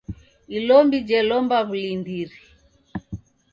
Ilombi 0.57 0.97
jelomba 1.07 1.57
w'ulindiri. 1.69 2.37